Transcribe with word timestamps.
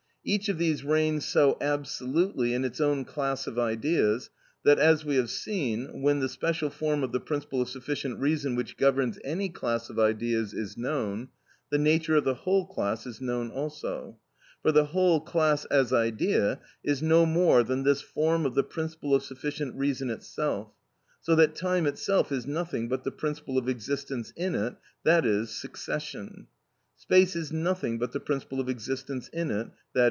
Each 0.23 0.49
of 0.49 0.59
these 0.59 0.83
reigns 0.83 1.25
so 1.25 1.57
absolutely 1.59 2.53
in 2.53 2.63
its 2.63 2.79
own 2.79 3.05
class 3.05 3.47
of 3.47 3.57
ideas 3.57 4.29
that, 4.63 4.77
as 4.77 5.03
we 5.03 5.15
have 5.15 5.31
seen, 5.31 6.03
when 6.03 6.19
the 6.19 6.29
special 6.29 6.69
form 6.69 7.03
of 7.03 7.11
the 7.11 7.19
principle 7.19 7.59
of 7.59 7.69
sufficient 7.69 8.19
reason 8.19 8.53
which 8.53 8.77
governs 8.77 9.17
any 9.23 9.49
class 9.49 9.89
of 9.89 9.97
ideas 9.97 10.53
is 10.53 10.77
known, 10.77 11.29
the 11.71 11.79
nature 11.79 12.17
of 12.17 12.23
the 12.23 12.35
whole 12.35 12.67
class 12.67 13.07
is 13.07 13.19
known 13.19 13.49
also: 13.49 14.19
for 14.61 14.71
the 14.71 14.85
whole 14.85 15.21
class, 15.21 15.65
as 15.65 15.91
idea, 15.91 16.59
is 16.83 17.01
no 17.01 17.25
more 17.25 17.63
than 17.63 17.81
this 17.81 18.01
form 18.01 18.45
of 18.45 18.53
the 18.53 18.61
principle 18.63 19.15
of 19.15 19.23
sufficient 19.23 19.73
reason 19.75 20.11
itself; 20.11 20.71
so 21.19 21.33
that 21.33 21.55
time 21.55 21.87
itself 21.87 22.31
is 22.31 22.45
nothing 22.45 22.87
but 22.87 23.03
the 23.03 23.09
principle 23.11 23.57
of 23.57 23.67
existence 23.67 24.31
in 24.35 24.53
it, 24.53 24.75
i.e., 25.03 25.45
succession; 25.47 26.45
space 26.95 27.35
is 27.35 27.51
nothing 27.51 27.97
but 27.97 28.11
the 28.11 28.19
principle 28.19 28.59
of 28.59 28.69
existence 28.69 29.27
in 29.29 29.49
it, 29.49 29.65
_i. 29.95 29.99